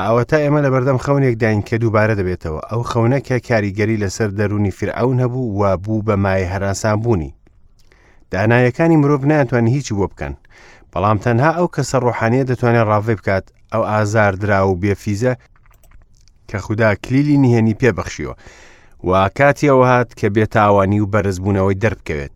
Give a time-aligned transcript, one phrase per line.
[0.00, 4.70] ئەوە تا ئێمە لە بەردەم خەونێک داین کە دووبارە دەبێتەوە ئەو خەونەکە کاریگەری لەسەر دەرونی
[4.78, 7.30] فرعون هەبوو و بوو بە مای هەراسان بوونی
[8.32, 10.34] دانایەکانی مرۆڤ ناتوانن هیچی بۆ بکەن
[10.92, 15.32] بەڵام تەنها ئەو کەسە ڕۆحانەیە دەتوانێت ڕاوێ بکات ئەو ئازار درا و بێفیزە
[16.50, 18.34] کە خوددا کلیلی نهێنی پێبەخشیەوە
[19.08, 22.34] و کاتی ئەوە هات کە بێتاوانی و بەرزبوونەوەی دەربکەوێت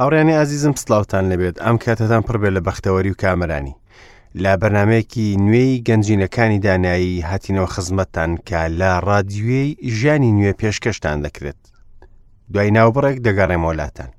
[0.00, 3.74] هاوڕێنی ئازیزم سلااوان لەبێت ئەم کاتتان پڕ بێت لە بەختەوەری و کامرانی
[4.42, 11.60] لا بەرنمەیەکی نوێی گەنجینەکانی دانایی هاتینەوە خزمەتتان کە لە ڕادیوێی ژیانی نوێ پێشکەشتان دەکرێت
[12.52, 14.10] دوای ناوبڕێک دەگەڕێمەولاتان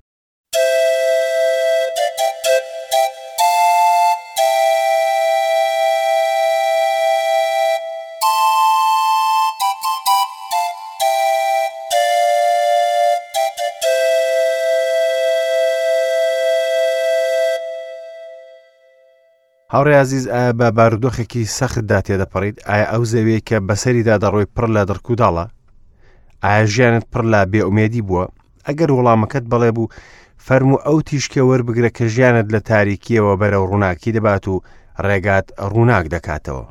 [19.76, 25.45] هاوڕێازیز ئایا بە بارودۆخێکی سەختدا تێدەپەڕیت ئایا ئەو زەوەیە کە بەسەریدا دەڕۆی پڕ لە دەرکوداڵە
[26.44, 28.26] ئایا ژیانت پڕ لە بێومێدی بووە
[28.68, 29.92] ئەگەر وەڵامەکەت بەڵێ بوو
[30.46, 34.56] فەرمو ئەو تیشکە وەربگرە کە ژیانت لە تاریکیەوە بەرەو ڕووناکی دەبات و
[35.08, 36.64] ڕێگات ڕووناک دەکاتەوە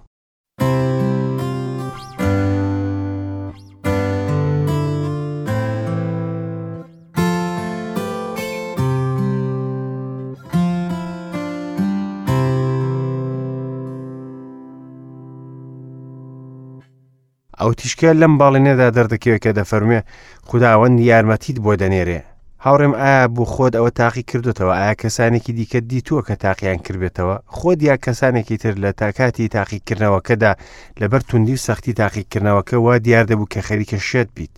[17.64, 20.00] ئەو تیشکە لەم باڵێنێدا دەردەکەوێت کە دەفەرمێ
[20.48, 22.20] خداوەند یارمەتیت بۆ دەنێرێ
[22.64, 27.78] هاوڕێم ئایا بوو خۆت ئەوە تاقی کردوتەوە ئایا کەسانێکی دیکە دیتووە کە تاقییان کردبێتەوە خۆت
[27.88, 30.52] یا کەسانێکی تر لە تاکاتی تاقیکردنەوەکەدا
[31.00, 34.54] لەبەر توندی و سەختی تاقیکردنەوەکە وا دیار دەبوو کە خەریکە شێت بیت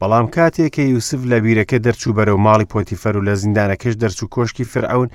[0.00, 4.64] بەڵام کاتێک کە یوسف لە بیرەکە دەرچوو بەرەو ماڵی پۆتیفەر و لە زیندانەکەش دەرچوو کۆشکی
[4.72, 5.08] فرعون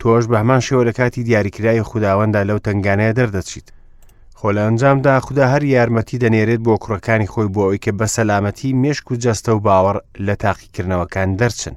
[0.00, 3.68] تۆش بە هەمان شێوە لە کاتی دیاریکرای خودداوەندا لەو تنگانەیە دەردەچیت
[4.40, 9.20] خۆلەنجامدا خوددا هەر یارمەتی دەنێرێت بۆ کوڕەکانی خۆی بۆ ئەوی کە بە سەلامەتی مێشک و
[9.24, 11.74] جەستە و باوەڕ لە تاقیکردنەوەکان دەرچن.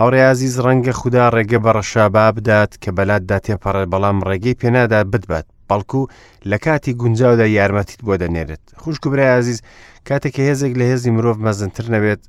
[0.00, 6.02] هاوڕێازیز ڕەنگە خوددا ڕێگە بە ڕەشابا بدات کە بەلاتدا تێپەڕێ بەڵام ڕێگەی پێنادا بدبات بەڵکو
[6.50, 9.58] لە کاتی گونجاودا یارمەتیت بۆ دەنێرێت خوشک برای عزیز
[10.08, 12.22] کاتێک کە هێزێک لە هێزی مرۆڤ مەزنتر نەبێت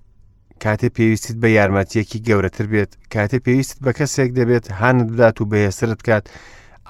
[0.63, 6.01] کاتێ پێویستیت بە یارمەتیەکی گەورەتر بێت کاتێ پێویست بە کەسێک دەبێت هانت بدات و بەهێسرت
[6.07, 6.25] کات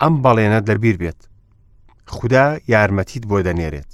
[0.01, 1.19] ئەم بەڵێنە دەبیر بێت
[2.15, 3.91] خدا یارمەتیت بۆ دەنێرێت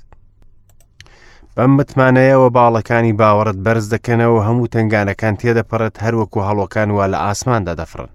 [1.59, 8.09] بەم متمانەیەوە باڵەکانی باوەڕت بەرز دەکەنەوە هەموو تنگانەکان تێدەپەڕێت هەروەکو هەڵۆکان وا لە ئاسماندا دەفرن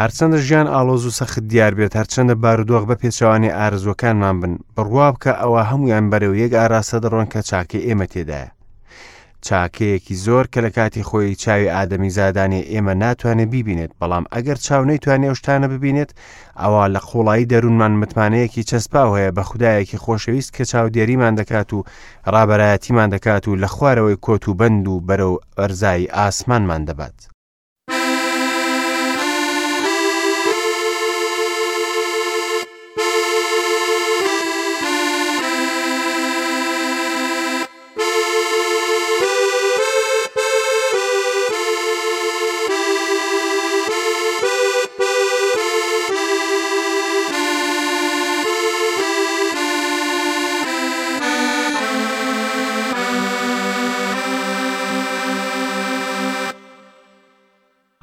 [0.00, 5.32] هەرچەندە ژیان ئالۆز و سەخت دیار بێت هەرچەندە بارودۆغ بە پێچوانی ئارزوەکانمان بن بڕوا بکە
[5.40, 8.50] ئەوە هەمویان بەرەو یەک ئاراسە دەڕۆن کە چاکەی ئێمە تێدایە
[9.46, 14.82] چاکەیەکی زۆر کە لە کاتی خۆی چاوی ئادەمی زادانی ئێمە ناتوانێت ببینێت بەڵام ئەگەر چاو
[14.90, 16.10] نەیتوانێ شتانە ببینێت
[16.60, 21.84] ئەوە لە خۆڵایی دەروونمان متمانەیەکی چەسپاو هەیە بە خوددایەکی خۆشەویست کە چاودێریمان دەکات و
[22.34, 27.18] ڕابەتیمان دەکات و لە خوارەوەی کۆت و بند و بەرەو ئەرزایی ئاسمانمان دەبات.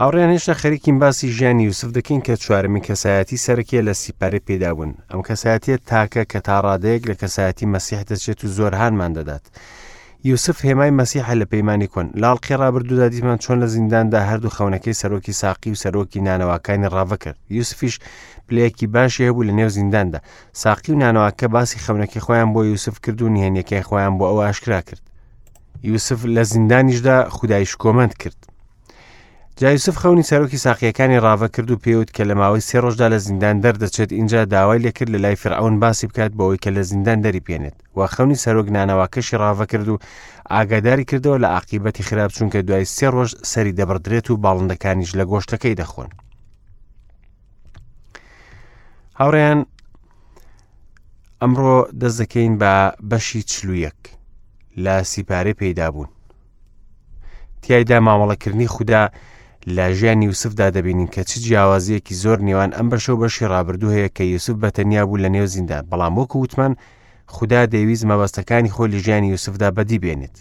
[0.03, 5.21] هاوڕێن هێشتا خەریکیم باسی ژیانی یوسف دەکەین کە چوارمی کەسایەتی سەرکیە لە سیپارە پێداون ئەم
[5.27, 9.45] کەسایەتە تاکە کە تاڕادەیەک لە کەسایەتی مەسیح دەچێت و زۆرهانمان دەدات.
[10.31, 15.33] یوسف هێمای مەسیحە لە پەیمانی کۆن لاڵقی ڕابردوودا دیمان چۆن لە زینداندا هەردوو خەونەکەی سەرۆکی
[15.41, 17.95] ساقی و سەرۆکی نانەواکانی ڕاوە کرد یوسفیش
[18.47, 20.19] پلەیەکی باشی هەبوو لە نێو زینداندا
[20.61, 24.81] ساقی و نانەواکە باسی خەونەکەی خۆیان بۆ یوسف کرد و نهێنەکەی خۆیان بۆ ئەوە ئاشکرا
[24.89, 25.01] کرد
[25.89, 28.39] یوسف لە زیندانیشدا خودایش کۆمەند کرد
[29.57, 33.55] جایوسف خەونی سەرۆکی ساقیەکانی ڕاوە کرد و پێوت کە لە ماوەی سێ ڕۆژدا لە زیندان
[33.63, 37.75] دەردەچێت اینجا داوای لێکرد لە لای فرعون باسی بکات بەوەی کە لە زیندان دەری پێێنێت
[37.97, 39.97] و خەونی سەرۆک نانەواکەشی ڕاوە کرد و
[40.51, 45.75] ئاگاداری کردەوە لە عقیبەتی خراپ چونکە دوای سێ ڕۆژ سەری دەبدرێت و باڵندەکانیش لە گۆشتەکەی
[45.81, 46.09] دەخۆن.
[49.19, 49.61] هاوڕیان
[51.41, 52.73] ئەمڕۆ دەستەکەین بە
[53.09, 54.01] بەشی چلوویەک
[54.83, 56.07] لە سیپارە پەیدا بوون.
[57.61, 59.03] تایدا مامەڵەکردنی خوددا،
[59.68, 64.24] لە ژیانی یوسفدا دەبینین کە چ جیاوازیەکی زۆر نێوان ئەم بەشەو بەشی ڕابردوو هەیە کە
[64.33, 66.74] یوسف بەتەنیا بوو لە نێو زیندان بەڵام وەکو وتمان
[67.36, 70.36] خوددا دەویست مەبەستەکانی خۆی لە ژیانی یوسفدا بەدی بێنێت.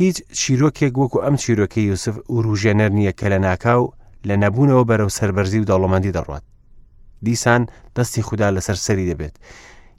[0.00, 3.82] هیچ چیرۆکێک وەکو ئەم چیرۆکی یوسف وروژێنەر نییە کە لە ناکاو
[4.28, 6.42] لە نەبوونەوە بەرەو سەربەرزی و دەوڵەمەندی دەڕات.
[7.26, 7.62] دیسان
[7.96, 9.34] دەستی خوددا لەسەر سەری دەبێت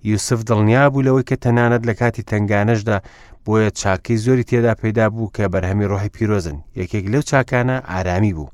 [0.03, 2.97] یوسف دڵنیا بوو لەوەی کە تەنانەت لە کاتی تنگانەشدا
[3.45, 8.49] بۆیە چاکەی زۆری تێدا پیدا بوو کە بەرهەمی ڕۆحی پیرۆزن یەکێک لەو چاکانە ئارامی بوو.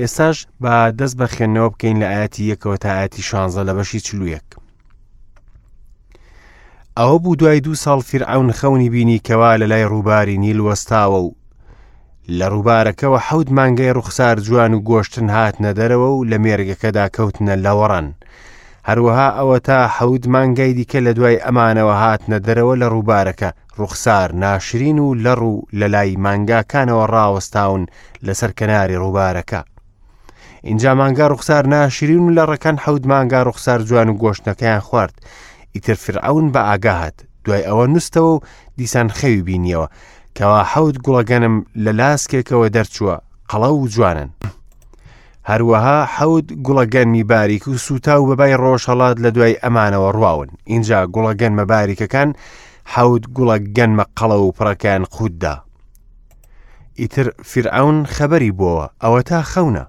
[0.00, 4.48] ئێستاش با دەست بە خوێندنەوە بکەین لە ئاەتی یەکەوە تا ئاەتی شانزە لە بەشی چلوویەک.
[6.98, 11.30] ئەوە بوو دوای دوو ساڵ فیرعون خەونی بینی کەوا لە لای ڕووباری نیل وەستاوە و
[12.38, 18.08] لە ڕووبارەکەەوە حەوت مانگەی ڕوخسار جوان و گۆشتن هات نەدەرەوە و لە مێرگەکەدا کەوتنە لەوەڕان
[18.90, 24.98] هەروەها ئەوە تا حەود مانگای دیکە لە دوای ئەمانەوە هاتنە دەرەوە لە ڕووبارەکە ڕوخسار ناشرین
[24.98, 27.82] و لە ڕوو لە لای مانگاکانەوە ڕاوەستاون
[28.26, 29.60] لەسەر کەناری ڕووبارەکە.
[30.68, 35.14] اینجا مانگا ڕوخسار ناشرین و لە ڕەکان حەود مانگا ڕوخسار جوان و گۆشتەکەیان خوارد
[35.74, 37.14] ئیتر فرعون بە ئاگاهات
[37.44, 38.40] دوای ئەوە نوستەوە و
[38.78, 39.86] دیسان خەوی بینیەوە
[40.38, 41.54] کەوا حەوت گوڵەگەنم
[41.84, 43.14] لە لاسکێکەوە دەرچووە
[43.50, 44.30] قەڵە و جوانن.
[45.48, 51.64] هەروەها حەود گوڵەگەنمی باریک و سوتا و بەبای ڕۆژهڵات لە دوای ئەمانەوە ڕواون اینجا گوڵەگەنمە
[51.72, 52.28] باریکەکان
[52.94, 55.54] حەود گوڵەگەنمە قەڵە و پڕەکان قوتدا
[57.00, 59.84] ئیتر فرعون خەبەری بووە ئەوە تا خەونە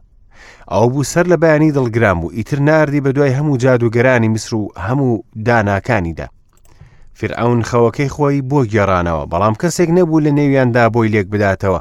[0.72, 4.72] ئەو بوو سەر لە بەیانی دڵگرام و ئیتر نردی بە دوای هەموو جادوگەرانی میسر و
[4.88, 6.28] هەموو داناکانیدا
[7.14, 11.80] فرعون خەوەکەی خۆی بۆ گێڕانەوە بەڵام کەسێک نەبوو لە نێویاندا بۆی لێک بداتەوە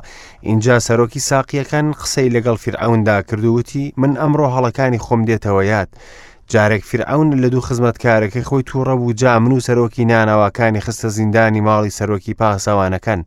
[0.49, 5.89] اینجا سەرۆکی ساقیەکان قسەی لەگەڵ فرعوندا کردووتی من ئەمڕۆ هەڵەکانی خۆم دێتەوە یاد.
[6.53, 11.61] جارێک فرعون لە دوو خزمەتکارەکەی خۆی تووڕە بوو جا من و سەرۆکی ناناواکانی خستە زیندانی
[11.67, 13.23] ماڵی سەرۆکی پاسەوانەکەن.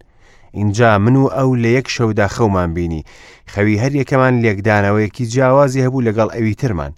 [0.60, 3.06] اینجا من و ئەو لە یەک شەودا خەومان بینی
[3.54, 6.94] خەوی هەر یەکەمان لێکدانەوەیەکی جیاوازی هەبوو لەگەڵ ئەوی ترمان.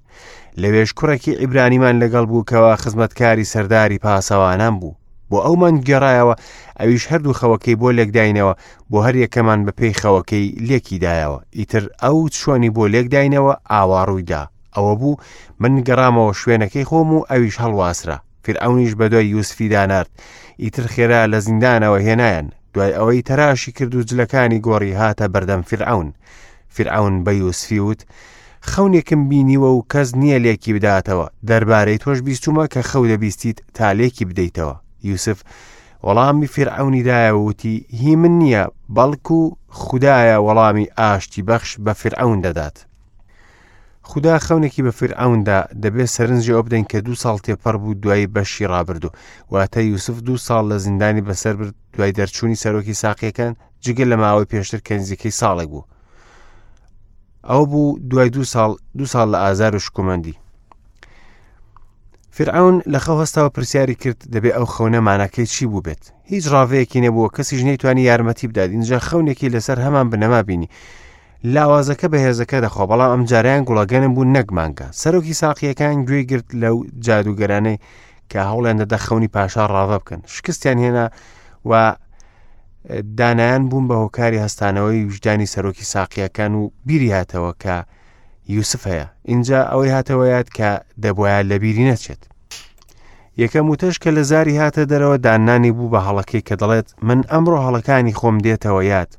[0.62, 4.98] لەوێش کوڕێکی ئیبرانیمان لەگەڵ بوو کەەوە خزمەتکاری سەرداری پاسەوانان بوو
[5.30, 6.36] بۆ ئەومان گەڕایەوە
[6.80, 8.54] ئەویش هەردوو خەوەکەی بۆ لێکداینەوە
[8.92, 14.42] بۆ هەر یەکەمان بە پێی خەوەکەی لێکیدایەوە ئیتر ئەو چۆنی بۆ لێکداینەوە ئاواڕوویدا
[14.76, 15.16] ئەوە بوو
[15.62, 20.12] من گەڕامەوە شوێنەکەی خۆم و ئەویش هەڵواسرا فرعونیش بە دوای یوسفی دانارد
[20.64, 26.08] ئیتر خێرا لە زیندانەوە هێنایەن دوای ئەوەی تەراشی کرد و جلەکانی گۆڕی هاتە بەردەم فرعون
[26.76, 28.02] فرعون بە یوسفی وت
[28.74, 34.26] خەونێکم بینیوە و کەس نییە لێکی بداتەوە دەربارەی تۆش بیستومە کە خەو دەبیستیت تا لێکی
[34.30, 34.76] بدەیتەوە
[35.12, 35.38] یوسف
[36.08, 38.64] وەڵامی فرعونیدایە وتی هی من نییە
[38.98, 39.40] بەڵکو
[39.86, 42.76] خدایە وەڵامی ئاشتی بەخش بە فرعون دەدات
[44.10, 48.70] خدا خەونێکی بە فرعوندا دەبێت سەرنجی ئەو بدەین کە دو ساڵ تێپەر بوو دوایی بەشی
[48.74, 49.10] ڕابردو
[49.54, 53.54] واتە یوسف دوو ساڵ لە زیندانی بەسەر برد دوای دەرچوونی سەرۆکی ساقیەکەن
[53.86, 55.84] جگە لە ماوەی پێشتر کەنزیکەی ساڵێک بوو
[57.50, 60.34] ئەو بوو دوای دو ساڵ دو ساڵ لە ئازار و شکومەندی
[62.36, 67.02] فرعون لە خەو هەستاوە پرسیاری کرد دەبێت ئەو خەونە مانەکەی چی بوو بێت هیچ ڕاوەیەکی
[67.06, 70.70] نەبووە کەسیش نەیتوانی یارمەتی بدات اینجا خەونێکی لەسەر هەمان بنەما بینی
[71.54, 76.76] لاوازەکە بە هێزەکە دەخۆ بەڵام ئەم جاریان گوڵەگەنم بوو نەگمانکە سەرۆکی ساقیەکان گوێ گرت لەو
[77.06, 77.78] جادوگەرانەی
[78.32, 81.08] کە هەوڵێن دەدە خەونی پاشا ڕاوە بکەن شکستیان هێنا
[81.70, 81.72] و
[83.18, 87.76] دانایان بووم بە هۆکاری هەستانەوەی وژدانی سەرۆکی ساقیەکان و بیری هاتەوە کە
[88.50, 90.70] یوسف هەیە اینجا ئەوەی هاتەوەیات کە
[91.04, 92.22] دەبواە لە بیری نەچێت
[93.42, 97.58] یەکەم وتەش کە لە زاری هاتە دەرەوە دانانی بوو بە هەڵەکەی کە دەڵێت من ئەمڕۆ
[97.66, 99.12] هەڵەکانی خۆم دێتەوە یاد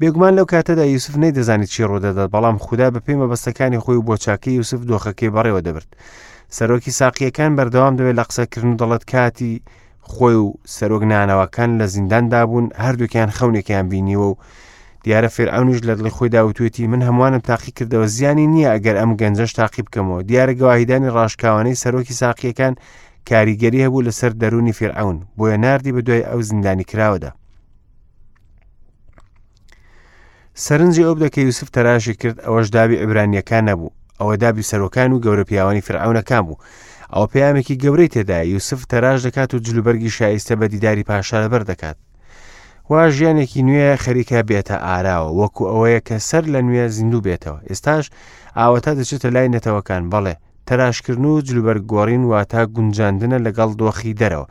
[0.00, 4.48] بێگومان لەو کاتەدا یوسف نەیدەزانی چی ڕوودەدات بەڵام خوددا بە پێی مەبەستەکانی خۆی بۆ چاکە
[4.58, 5.90] یوسف دۆخەکەی بەڕێوە دەبرد
[6.56, 9.54] سەرۆکی ساقیەکان بەردەوام دەوێت لە قسەکردن دەڵێت کاتی
[10.10, 14.34] خۆی و سەرۆکنانەوەکان لە زینداندا بوون هەردووکیان خەونێکیان بینیوە و
[15.04, 19.52] دیارە فێرعونیش لە دڵی خۆی داوتوێتی من هەمووانم تاقی کردەوە زیانی نییە ئەگەر ئەم گەنجەش
[19.60, 22.74] تاقی بکەمەوە دیارە گەواهیدانی ڕاشکاوانەی سەرۆکی ساقیەکان
[23.28, 27.30] کاریگەری هەبوو لەسەر دەرونی فێرعون بۆیە نردی بە دوای ئەو زیندانی کراوەدا
[30.64, 33.90] سەرنجی ئەو دەکە یوسف تەراشی کرد ئەوەش دابی عبرانیەکان نەبوو
[34.20, 36.56] ئەوە دابی سەرۆکان و گەورە پیاوانی فرعونەکان بوو
[37.16, 41.96] ئەو پەیامێکی گەورەی تێدای یوسف تەراژ دەکات و جلوبەرگی شایستە بە دیداری پاشا لەبەر دەکات
[42.90, 48.04] وا ژیانێکی نوێ خەریکە بێتە ئاراوە وەکو ئەوەیە کە سەر لە نوێ زیندوو بێتەوە ئێستاش
[48.58, 50.34] ئاوەتا دەچێتە لای نەتەوەکان بەڵێ
[50.68, 54.46] تەراشکردن و جلوبەرگۆڕین واتا گونجاندنە لەگەڵ دۆخی دەرەوە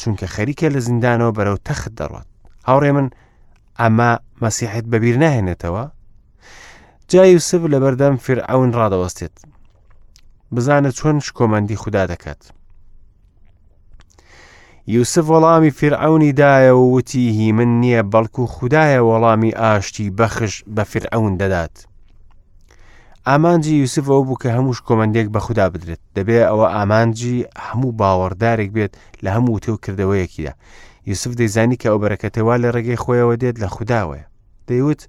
[0.00, 2.26] چونکە خەریکە لە زیندانەوە بەرەو تەخت دەڕات
[2.68, 3.06] هاوڕێ من
[3.80, 4.10] ئەمە
[4.42, 5.84] مەسیحت بەبییر ناهێنێتەوە
[7.12, 9.36] جا یوسف لە بەردەم فرعون ڕادەوەستێت
[10.52, 12.42] بزانە چۆن شکۆمەندی خوددا دەکات.
[14.86, 20.80] یوسف وەڵامی فرعونی دایە و وتی هی من نییە بەڵکو خوددایە وەڵامی ئاشتی بەخش بە
[20.82, 21.74] فرعون دەدات.
[23.26, 27.36] ئامانجی یوسف ئەو بوو کە هەموو کۆمەندێک بە خوددا بدرێت دەبێت ئەوە ئامانجی
[27.66, 28.92] هەموو باوەڕدارێک بێت
[29.24, 30.52] لە هەموو تێوکردەوەیەکیدا
[31.08, 34.24] یوسف دەیزانی کە ئەو بەرەکەتەوە لە ڕێگەی خۆیەوە دێت لە خودداوەیە
[34.68, 35.02] دەیوت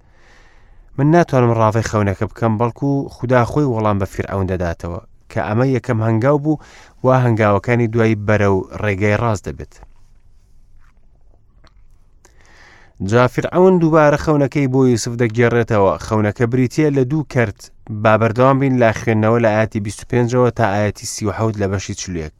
[0.97, 5.01] من ناتوانم ڕاوی خەونەکە بکەم بەڵکو خوددا خۆی وەڵام بە فیر ئەوون دەداتەوە
[5.35, 6.57] کە ئەمە یەکەم هەنگاو بوو
[7.05, 9.73] و هەنگاوەکانی دوایی بەرە و ڕێگەی ڕاست دەبێت.
[13.09, 17.59] جافر ئەوەن دووبارە خەونەکەی بۆ یوسف دەگێڕێتەوە خەونەکە بریتە لە دوو کرد
[18.03, 22.33] بابەردەوام بین لا خوێندنەوە لە ئاتی 25ەوە تا ئاەتی سیحوت لە بەشی چلوێک.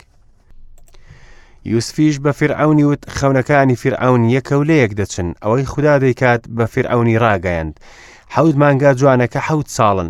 [1.72, 7.20] یوسفیش بە فرعونی وت خەونەکانی فرعون یەکە و لەیەک دەچن ئەوەی خوددا دەیکات بە فرعونی
[7.24, 7.76] ڕاگەیاند.
[8.34, 10.10] حەوت مانگا جوانەکە حەوت ساڵن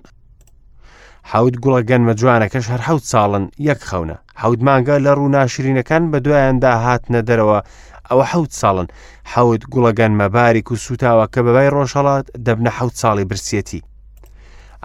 [1.33, 6.17] حەوت گوڵە گەنمە جوانەکەش هەر حەوت ساڵن یەک خەونە حەوت مانگە لە ڕوو ناشرینەکان بە
[6.25, 7.59] دوایاندا هاتنە دەرەوە
[8.09, 8.87] ئەوە حەوت ساڵن
[9.33, 13.81] حەوت گوڵەگەن مەبارێک و سوتاوە کە بەبای ڕۆژەڵات دەبنە حەوت ساڵی برسێتی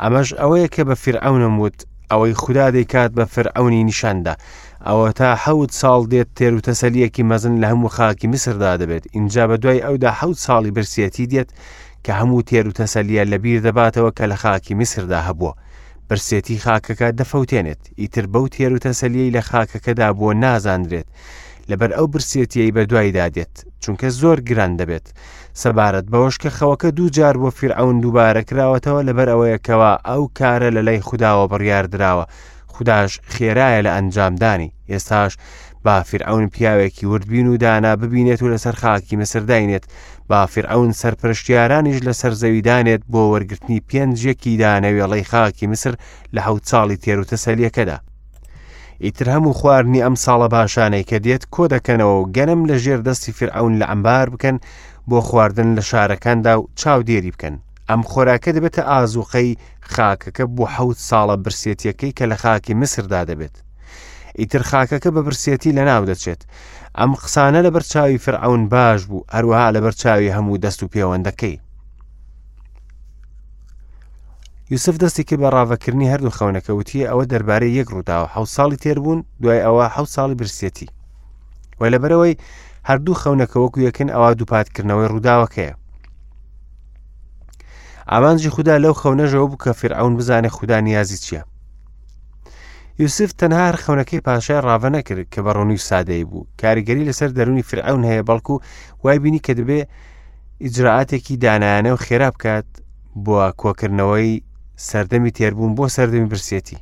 [0.02, 1.78] ئەمەش ئەوەیە کە بە فرعونم وت
[2.10, 4.34] ئەوەی خوددا دەیکات بە فرعونی نیشاندا
[4.86, 9.84] ئەوە تا حەوت ساڵ دێت تێروتەسەلیەکی مەزن لە هەموو خاکی مسردا دەبێت اینجا بە دوای
[9.86, 11.50] ئەودا حەوت ساڵی برسێتی دێت
[12.06, 15.52] کە هەموو تێروتەسەلیە لەبیر دەباتەوە کە لە خاکی مسردا هەبووە
[16.10, 21.08] برسێتی خاکەکە دەفەوتێنێت ئیتر بەو تێر و تەسەلیەی لە خاکەکەدا بۆ نازاندرێت
[21.70, 25.06] لەبەر ئەو برسێتیەی بەدوایدا دێت چونکە زۆر گران دەبێت
[25.62, 31.00] سەبارەت بەوەش کە خەوەکە دووجار بۆ فرعون دووبارە کراوەتەوە لەبەر ئەوەیەکەوە ئەو کارە لە لای
[31.08, 32.24] خودداوە بڕیار درراوە
[32.74, 35.32] خودداش خێرایە لە ئەنجامدانی ئێستاش
[35.84, 39.84] بافرعون پیاوێکی وردبین و دانا ببینێت و لەسەر خاکی مەسرداینێت
[40.30, 45.94] بافر ئەون سەرپەرشتیارانیش لە سەرزەویدانێت بۆ وەرگرتنی پێنجەکی دانەوێڵەی خاکی مسر
[46.34, 47.98] لە حوت ساڵی تێروتە سەلیەکەدا.
[49.04, 53.74] ئیتر هەموو خواردنی ئەم ساڵە باشانەی کە دێت کۆ دەکەنەوە گەنم لە ژێر دەستی فرعون
[53.80, 54.56] لە ئەمبار بکەن
[55.08, 57.54] بۆ خواردن لە شارەکاندا و چاودێری بکەن.
[57.90, 59.50] ئەم خۆراکە دەبێتە ئازوقەی
[59.94, 63.56] خاکەکە بۆ حوت ساڵە برسێتیەکەی کە لە خاکی مسردا دەبێت.
[64.40, 66.42] ئیتر خاکەکە بە برسێتی لە ناو دەچێت
[67.00, 71.56] ئەم قسانە لە بەرچاوی فرعون باش بوو هەروەها لە بەرچاوی هەموو دەست و پەیوەندەکەی
[74.70, 79.18] یوسف دەستی کرد بە ڕاوەکردنی هەردوو خەونەکە وتی ئەوە دەربارەی یەک ڕووداوە حو ساڵی تێربوون
[79.42, 80.88] دوای ئەوە حو ساڵی برسێتی
[81.80, 82.34] و لەبەرەوەی
[82.88, 85.74] هەردوو خەونەکە وەکو یەکن ئەوە دووپاتکردنەوەی ڕووداوەکەیە
[88.10, 91.42] ئامانجی خوددا لەو خەونەژەوە بوو کە فرعون بزانێ خوددا نیازی چییە
[93.02, 98.02] یوسف تەنها خەونەکەی پاشای ڕاوە نەکرد کە بە ڕۆنی سادەی بوو کاریگەری لەسەر دەرونی فرعون
[98.10, 98.54] هەیە بەڵکو
[99.02, 99.80] وای بینی کە دەبێ
[100.64, 102.68] ئیجرعاتێکی دانایانە و خێرا بکات
[103.24, 104.42] بووە کۆکردنەوەی
[104.88, 106.78] سەردەمی تێربوون بۆ سەردەمی برسێتی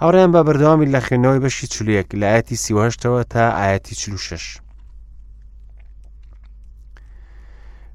[0.00, 4.44] هەوڕیان بە بەردەوامی لە خوێنەوەی بەشی چلوەک لە ئاەتی سیوەشتەوە تا ئاەتی چلو شش.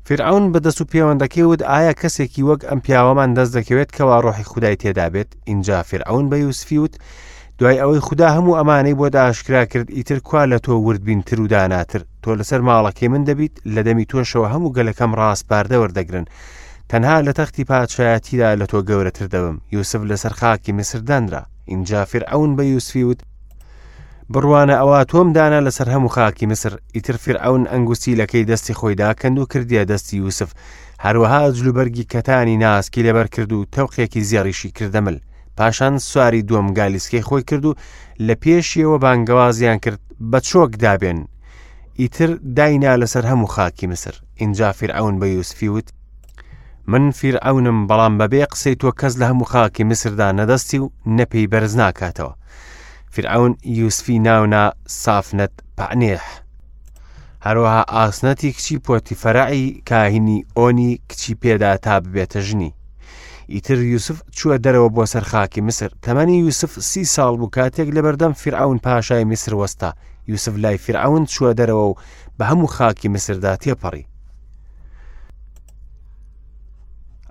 [0.07, 4.75] فرعون بە دەست و پەیوەندەکەوت ئایا کەسێکی وەک ئەم پیاوەمان دەست دەکەوێت کەوا ڕۆحی خدای
[4.75, 6.93] تێدابێت اینجا فرعون بە یوسفی وت
[7.59, 12.01] دوای ئەوەی خوددا هەموو ئەمانەی بۆ داشکرا کرد ئیتر کوا لە تۆ وردبینتر و داناتر
[12.23, 16.25] تۆ لەسەر ماڵەکەی من دەبیت لە دەمی تۆشەوە هەموو گەلەکەم ڕاستپاردە وەردەگرن
[16.89, 22.63] تەنها لە تەختی پادشایەتیدا لە تۆ گەورەتر دەبم یوسف لەسەر خاکی مسردانرا اینجا فرعون بە
[22.63, 23.19] یوسفی وت
[24.33, 29.45] بڕوانە ئەوە تۆمدانە لەسەر هەموو خاکی مسر ئیترفیر ئەون ئەنگوستی لەکەی دەستی خۆیدا کەند و
[29.51, 30.49] کردیە دەستی یوسف
[31.05, 35.17] هەروەها جلوبەرگی کەتانی ناسکی لەبەر کرد و تەوقێکی زیێڕیشی کردەمل
[35.57, 37.73] پاشان سواری دووەم گالیسکەی خۆی کرد و
[38.27, 39.99] لە پێشیەوە بانگەوازیان کرد
[40.31, 41.19] بە چۆک دابێن
[41.99, 45.87] ئیتر داینا لەسەر هەموو خاکی مسر ئینجافیر ئەون بە یوسفی وت
[46.87, 51.43] من فیر ئەونم بەڵام بەبێ قسەی تۆ کەس لە هەموو خاکی مسردا نەدەستی و نەپی
[51.51, 52.33] بەرز ناکاتەوە.
[53.15, 54.71] فرعون یوسفی ناونا
[55.03, 56.23] سافنەت پعنێح
[57.45, 62.73] هەروەها ئاسنەتی کچی پۆتی فەرعی کاهینی ئۆنی کچی پێدا تا ببێتە ژنی
[63.53, 68.33] ئیتر یوسف چووە دەرەوە بۆ سەرخاکی مسر تەمەنی یوسف سی ساڵ بوو کاتێک لە بەردەم
[68.41, 69.87] فرعون پاشای میسر وەستا
[70.27, 71.95] یوسف لای فرعون چووە دەرەوە و
[72.39, 74.05] بە هەموو خاکی مسردا تێپەڕی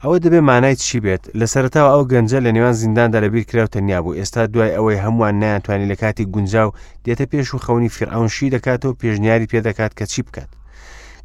[0.05, 3.99] ئەوە دەبێ مانای چی بێت لە سەرتاو ئەو گەنجە لە نێوان زینداندا لەبییر کراو تەنیا
[4.05, 6.71] بوو ئێستا دوای ئەوەی هەمووان نیانتوانی لە کاتی گونجاو
[7.05, 10.51] دێتە پێش و خەونی فرعونشی دەکاتەوە پێشنیاری پێدەکات کە چی بکات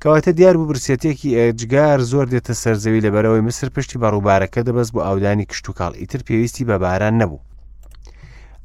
[0.02, 5.00] کەواتە دیار بوو برسێتێکی ئەجگار زۆر دێتە سەرزەوی لە بەرەوەی مسر پشتی بەڕووبارەکە دەبەست بۆ
[5.08, 7.40] ئاودانی کشت و کاڵ ئیتر پێویستی بە باران نەبوو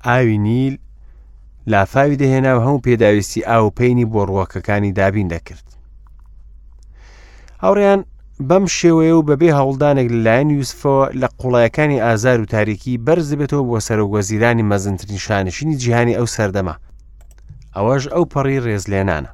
[0.07, 0.75] ئاوی نیل
[1.73, 5.67] لافاوی دەهێنا و هەموو پێداویستی ئاو پێینی بۆ ڕووەکەەکانی دابین دەکرد
[7.65, 8.01] هاوڕیان
[8.41, 13.79] بەم شێوەیە و بەبێ هەوڵدانێک لەلایەن یوسفەوە لە قوڵایەکانی ئازار و تاریکی بەرز بێتەوە بۆ
[13.87, 16.75] سەرۆگوەزیرانی مەزنترین شانشینی جیهانی ئەو سەردەما
[17.77, 19.31] ئەوەش ئەو پەڕی ڕێزلێنانە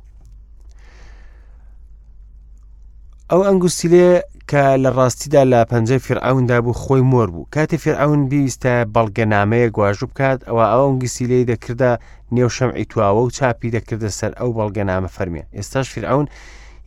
[3.30, 4.10] ئەو ئەنگوستیلێ
[4.50, 9.98] کە لە ڕاستیدا لە پەنجە فرعوندا بوو خۆی مۆر بوو کاتی فرعون بیویستە بەڵگەنامەیە گواژ
[10.10, 11.90] بکات ئەوە ئەو ئەنگسیلەی دەکردە
[12.34, 16.26] نێو شەمعی تواوە و چاپی دەکردە سەر ئەو بەڵگەنامە فەرمیە ئێستاش فرعون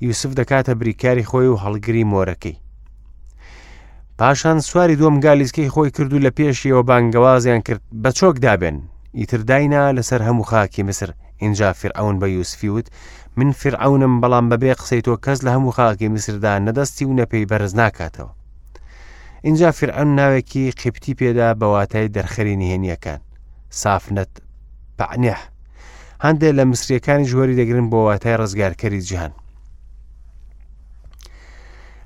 [0.04, 2.56] یوسف دەکاتە بریکاری خۆی و هەڵگری مۆرەکەی
[4.18, 8.80] پاشان سواری دۆم گالیسکەی خۆی کردو لە پێشیەوە بانگەوازیان کرد بە چۆک دابن
[9.16, 12.88] ئیترداینا لەسەر هەموو خاکی مسر اینجا فرعون بە یوسفیوت
[13.38, 17.74] من فرعونم بەڵام بەبێ قسەی تۆ کەس لە هەموو خاکی مسردا نەدەستی و نەپەی بەرز
[17.82, 18.30] ناکاتەوە
[19.42, 23.20] اینجا فرعون ناوێکی قیپتی پێدا بەواتای دەرخەری نهێنیەکان
[23.82, 24.30] سافنت
[24.98, 25.40] پعنیح
[26.26, 29.32] هەندێک لە مسریەکانی ژوەری دەگرن بۆ واتای ڕزگارکەری جیهان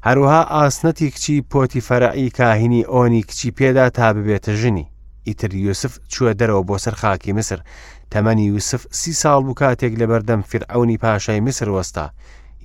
[0.04, 4.86] هەروها ئاسنەتی کچی پۆتی فەرعی کاهینی ئۆنی کچی پێدا تا ببێتە ژنی
[5.28, 7.60] ئیتر یوسف چووە دەرەوە بۆ سەر خاکی مسر
[8.12, 12.10] تەمەنی یوسف سی ساڵ بوو کاتێک لە بەردەم فرعونی پاشای مسر وەستا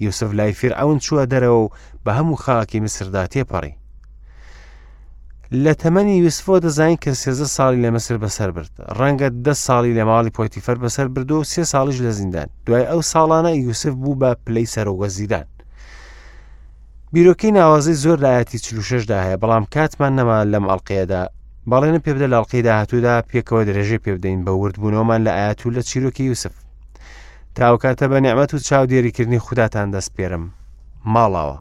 [0.00, 1.68] یوسف لای فرعون چووە دەرەوە و
[2.06, 3.74] بە هەموو خاکی مسردا تێپەڕی
[5.64, 10.04] لە تەمەنی یوسفۆ دەزانین کە سێزە ساڵی لە مەسر بەسەر برد ڕەنگە ده ساڵی لە
[10.08, 14.30] ماڵی پۆتیفەر بەسەر برد و سێ ساڵیش لە زیندان دوای ئەو ساڵانە یوسف بوو بە
[14.46, 15.44] پلەی سەرۆگە زیدان
[17.16, 21.22] بیرۆکی ناوازی زۆر لایەتی چلوشەشدا هەیە بەڵام کاتمان نەما لەم ئەڵلقەیەدا
[21.70, 25.82] بەڵێنە پێبدە لە ئەڵلقەی داهاتوودا پێکەوە درێژێ پێبدەین بە ورد بوونەوەمان لە ئاات و لە
[25.88, 26.54] چیرۆکی یوسف
[27.58, 30.44] تاوکاتە بە نیعممەت و چاودێریکردنی خوداتان دەست پێرم
[31.14, 31.56] ماڵاوە